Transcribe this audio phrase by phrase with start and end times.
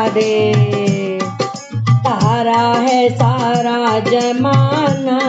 [0.00, 0.54] दे
[1.84, 5.20] तारा है सारा जमाना,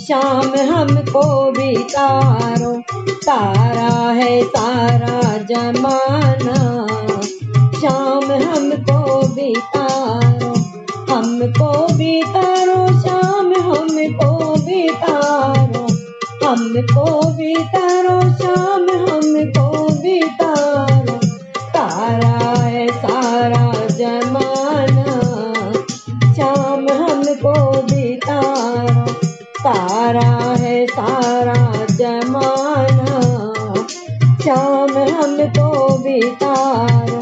[0.00, 2.82] शाम हमको भी तारो।
[3.12, 6.86] तारा है सारा जमाना,
[7.80, 10.54] शाम हमको भी तारो।
[11.14, 15.86] हमको भी तारो, शाम हमको भी तारो।
[16.46, 18.83] हमको भी तारो, शाम
[30.04, 33.22] तारा है सारा जमाना।
[34.44, 37.20] शाम हमको भी तारो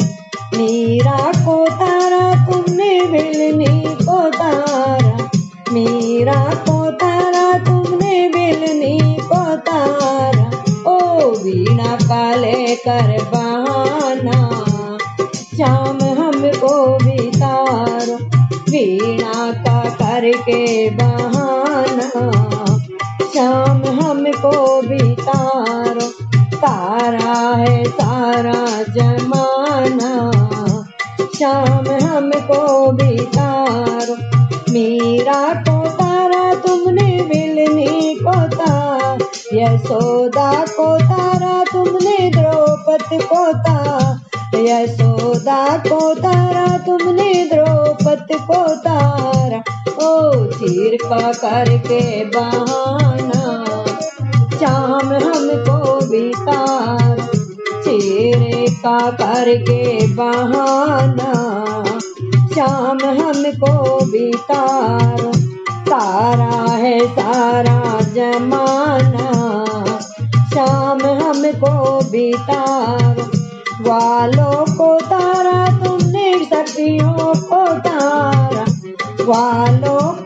[0.59, 5.31] मीरा को तारा, तुमने मिलनी को तारा।
[5.73, 10.51] मीरा को तारा, तुमने मिलनी को तारा।
[10.91, 14.51] ओ वीणा का लेकर बहाना।
[15.35, 18.17] शाम हमको भी तारो
[18.53, 22.72] वीणा का करके बहाना।
[23.43, 26.25] शाम हमको भी तारो।
[26.57, 30.33] तारा है सारा जमाना।
[31.39, 34.15] शाम हमको भी तारो।
[34.73, 39.19] मीरा को तारा, तुमने मिलनी को तार।
[39.55, 44.21] यशोदा को तारा, तुमने द्रौपद को तार।
[44.57, 49.63] यशोदा को तारा, तुमने द्रौपद को तारा।
[50.03, 53.32] ओ चीर पकड़ के बहाना।
[54.63, 57.21] शाम हमको भी तार
[57.85, 61.33] चेहरे का करके बहाना।
[62.55, 65.33] शाम हमको भी तार
[66.81, 69.29] है सारा जमाना।
[70.55, 73.17] शाम हमको भी तार
[73.81, 78.65] वालों को तारा तुमने सखियों को तारा।
[79.25, 80.22] वालों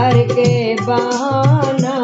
[0.00, 1.96] का करके बहाना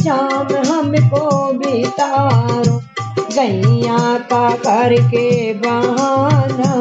[0.00, 2.80] शाम हमको भी तारो,
[3.20, 6.72] गैया का करके बहाना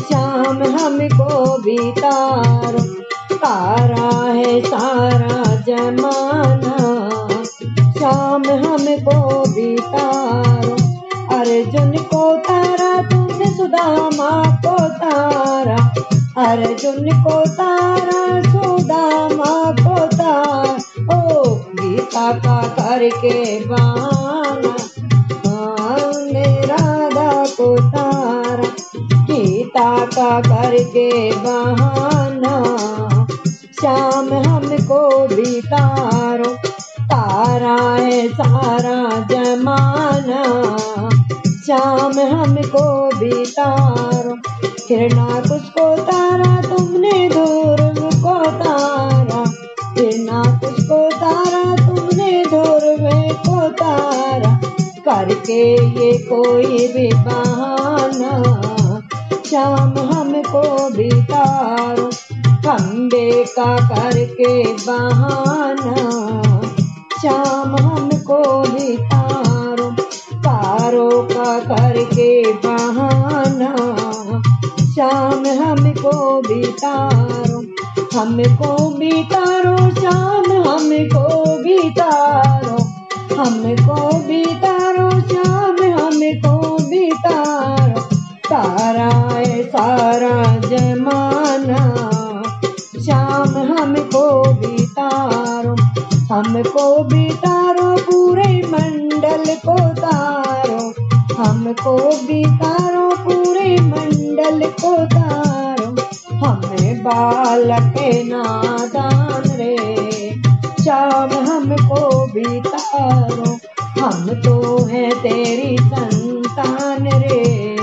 [0.00, 2.84] शाम हमको भी तारो
[4.34, 6.76] है सारा जमाना
[7.98, 10.76] शाम हमको भी तारो,
[11.38, 14.30] अर्जुन को तारा तुमने सुदामा
[14.66, 15.79] को तारा
[16.40, 20.76] अर्जुन को तारा सुदामा को तारा,
[21.14, 21.44] ओ
[21.80, 24.74] गीता का करके बाना
[25.46, 28.68] हमने राधा को तारा,
[29.30, 31.10] गीता का करके
[31.44, 32.56] बहाना
[33.80, 36.54] श्याम हमको भी तारो,
[37.12, 38.99] तारा है सारा
[44.90, 45.62] किरना कुछ
[46.00, 47.76] तारा, तुमने दूर
[48.14, 49.44] को तारा।
[49.94, 50.84] किरना कुछ
[51.14, 58.42] तारा, तुमने दूर में को तारा। करके ये कोई भी बहाना,
[59.50, 62.10] शाम हमको भी तारो।
[62.42, 65.96] खम्बे का करके बहाना,
[67.22, 69.90] शाम हमको भी तारो।
[70.34, 74.09] तारों का करके बहाना।
[75.00, 77.60] शाम हमको भी तारो,
[78.18, 82.76] हमको भी तारो शाम हमको भी तारो,
[83.36, 88.02] हमको भी तारो शाम हमको भी तारो।
[89.34, 91.80] है सारा जमाना
[93.00, 95.76] शाम हमको भी तारो,
[96.34, 100.94] हमको भी तारो, पूरे मंडल को तारो,
[101.42, 101.96] हमको
[102.26, 105.96] भी तारो, पूरे मंडल कुंडल को तारो
[106.46, 110.42] हमें बालक नादान रे।
[110.84, 113.58] चाव हमको भी तारो।
[114.00, 117.76] हम तो है तेरी संतान रे।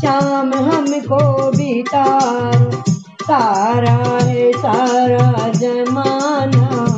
[0.00, 2.92] श्याम हमको भी तारो।
[3.24, 6.96] तारा है सारा जमाना।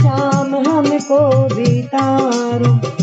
[0.00, 2.93] श्याम हमको भी तारो।